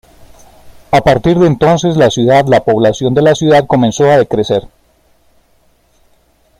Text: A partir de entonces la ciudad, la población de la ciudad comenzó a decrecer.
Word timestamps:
A 0.89 1.01
partir 1.03 1.37
de 1.37 1.45
entonces 1.45 1.95
la 1.95 2.09
ciudad, 2.09 2.45
la 2.47 2.63
población 2.63 3.13
de 3.13 3.21
la 3.21 3.35
ciudad 3.35 3.67
comenzó 3.67 4.09
a 4.09 4.17
decrecer. 4.17 4.67